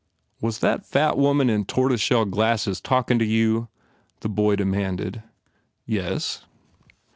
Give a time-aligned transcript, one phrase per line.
[0.41, 3.67] "Was that fat woman in tortoise shell glasses talkin to you?"
[4.21, 5.21] The boy demanded.
[5.85, 6.43] "Yes."